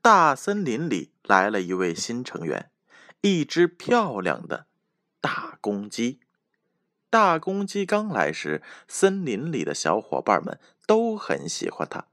[0.00, 2.70] 大森林里来了一位新成员，
[3.20, 4.66] 一只漂亮的
[5.20, 6.20] 大公鸡。
[7.10, 12.06] 大公鸡刚来时，森林里的小伙伴们都很喜欢它，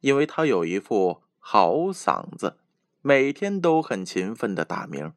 [0.00, 2.56] 因为它有一副好嗓子，
[3.02, 5.12] 每天都很勤奋的打鸣。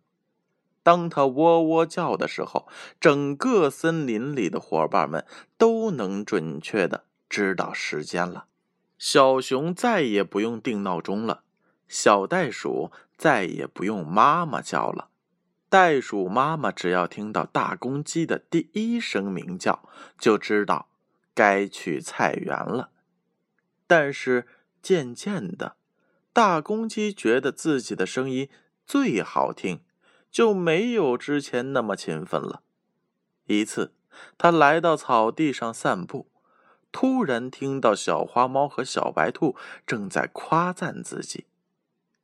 [0.84, 2.68] 当它喔喔叫的时候，
[3.00, 5.26] 整个森林里的伙伴们
[5.58, 8.48] 都能准确的知道时间了。
[8.98, 11.43] 小熊再也不用定闹钟了。
[11.88, 15.10] 小袋鼠再也不用妈妈叫了，
[15.70, 20.90] 袋鼠妈妈只要听到大公鸡的第一声鸣叫，就知道
[21.34, 22.90] 该去菜园了。
[23.86, 24.48] 但是
[24.82, 25.76] 渐渐的，
[26.32, 28.50] 大公鸡觉得自己的声音
[28.86, 29.82] 最好听，
[30.32, 32.64] 就没有之前那么勤奋了。
[33.46, 33.94] 一次，
[34.38, 36.32] 他来到草地上散步，
[36.92, 39.56] 突然听到小花猫和小白兔
[39.86, 41.46] 正在夸赞自己。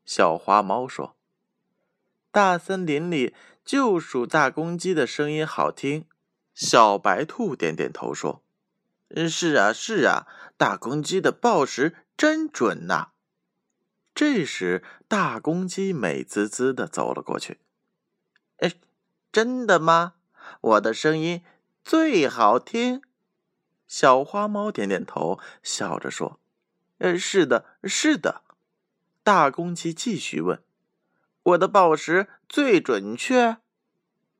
[0.10, 1.16] 小花猫说
[2.34, 6.08] ：“大森林里就属大公鸡的声音好听。”
[6.56, 8.42] 小白兔点点头说：“，
[9.30, 10.26] 是啊，是啊，
[10.58, 13.10] 大公鸡的报时真准呐。”
[14.16, 17.60] 这时，大公鸡美滋滋的走了过去。
[18.58, 18.74] “哎，
[19.32, 20.16] 真的吗？
[20.62, 21.44] 我的声音
[21.84, 23.04] 最好听。”
[23.88, 26.40] 小花猫点点头，笑着说
[26.98, 28.42] ：“呃，是的，是的。”
[29.30, 30.63] 大公鸡继续问
[31.53, 33.58] ：“我的报时最准确？”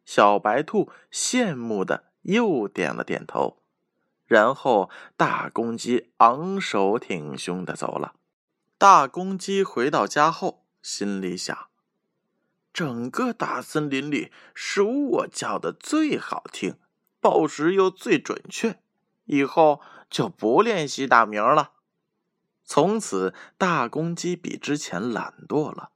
[0.04, 3.62] 小白兔羡慕的又点了点头。
[4.26, 8.16] 然后，大公鸡昂首挺胸的走了。
[8.80, 11.68] 大公鸡回到家后，心里想
[12.74, 16.80] ：“整个大森林里，属我叫的最好听，
[17.20, 18.80] 报时又最准确，
[19.26, 21.74] 以后就不练习打鸣了。”
[22.72, 25.90] 从此，大公鸡比之前懒惰了，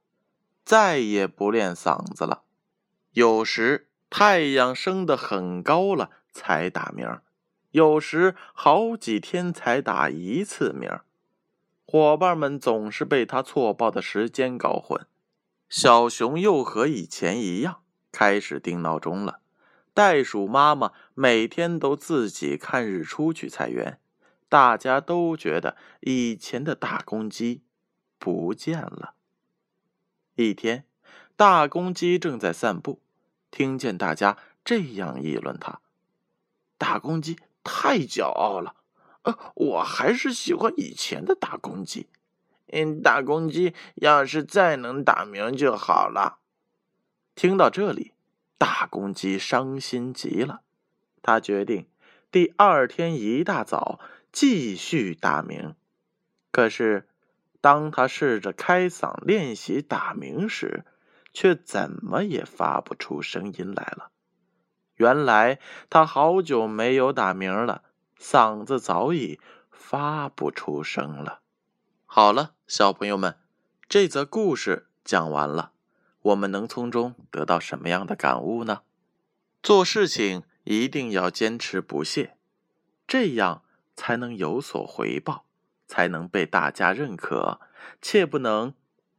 [0.64, 2.42] 再也不练嗓子了。
[3.12, 7.20] 有时太阳升得很高了才打鸣，
[7.70, 10.90] 有时好几天才打一次鸣。
[11.86, 15.06] 伙伴们总是被他错报的时间搞混。
[15.68, 19.38] 小熊又和以前一样开始定闹钟了。
[19.92, 24.00] 袋鼠妈妈每天都自己看日出去菜园。
[24.54, 27.64] 大家都觉得以前的大公鸡
[28.20, 29.14] 不见了。
[30.36, 30.84] 一天，
[31.34, 33.00] 大公鸡正在散步，
[33.50, 35.80] 听见大家这样议论他
[36.78, 38.76] ：“大公鸡太骄傲了，
[39.22, 42.06] 呃，我还是喜欢以前的大公鸡。
[42.68, 46.38] 嗯，大公鸡要是再能打鸣就好了。”
[47.34, 48.12] 听到这里，
[48.56, 50.60] 大公鸡伤心极了。
[51.20, 51.88] 他决定
[52.30, 53.98] 第二天一大早。
[54.34, 55.76] 继续打鸣，
[56.50, 57.08] 可是
[57.60, 60.84] 当他试着开嗓练习打鸣时，
[61.32, 64.10] 却怎么也发不出声音来了。
[64.96, 67.84] 原来他好久没有打鸣了，
[68.18, 69.38] 嗓子早已
[69.70, 71.40] 发不出声了。
[72.04, 73.38] 好了，小朋友们，
[73.88, 75.70] 这则故事讲完了，
[76.22, 78.80] 我们能从中得到什么样的感悟呢？
[79.62, 82.36] 做事情一定要坚持不懈，
[83.06, 83.63] 这样。
[83.96, 85.44] 才能有所回报，
[85.86, 87.60] 才能被大家认可，
[88.02, 88.74] 切不能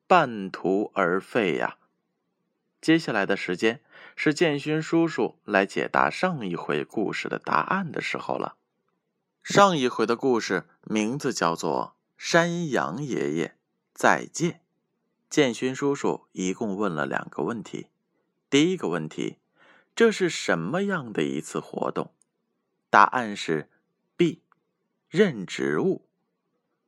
[0.08, 1.78] 半途而废呀！
[2.82, 3.82] 接下来的时间
[4.16, 8.58] 是建勋叔叔来解答上一回故事的答案的时候了。
[9.42, 13.56] 上一回的故事名字叫做《山羊爷爷
[13.94, 14.52] 再见》。
[15.30, 17.88] 建勋叔叔一共问了两个问题。
[18.50, 19.38] 第一个问题：
[19.96, 22.12] 这是什么样的一次活动？
[22.90, 23.70] 答案是。
[25.16, 26.10] 认植物。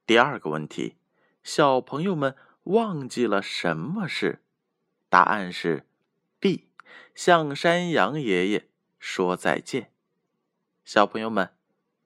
[0.06, 0.98] 第二个问题，
[1.44, 4.44] 小朋友们忘记了什么事？
[5.08, 5.88] 答案是
[6.38, 6.68] B，
[7.16, 8.68] 向山羊爷爷
[9.00, 9.94] 说再见。
[10.84, 11.52] 小朋友们，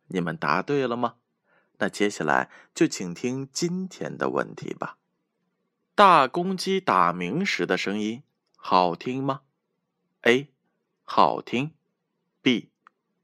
[0.10, 1.16] 你们答对了吗？
[1.80, 5.00] 那接下来就请听今天的问题吧。
[5.96, 8.22] 大公鸡打鸣时的声音
[8.56, 9.42] 好听吗
[10.22, 10.50] ？A，
[11.02, 11.74] 好听。
[12.44, 12.70] B，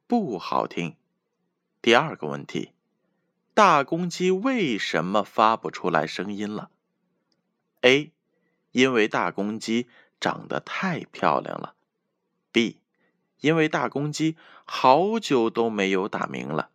[0.08, 0.96] 不好听。
[1.80, 2.72] 第二个问题。
[3.58, 6.70] 大公鸡为什么发不出来声音了
[7.82, 8.14] ？A，
[8.70, 9.88] 因为大公鸡
[10.20, 11.74] 长得太漂亮了
[12.54, 12.78] ；B，
[13.40, 16.70] 因为大公鸡好久都没有打鸣了。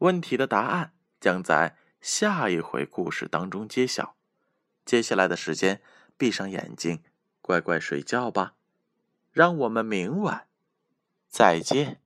[0.00, 4.16] 问题的答案将在下一回故事当中揭晓。
[4.84, 5.80] 接下来的时间，
[6.18, 7.02] 闭上眼睛，
[7.40, 8.52] 乖乖睡觉吧。
[9.32, 10.46] 让我们明晚
[11.30, 12.02] 再见。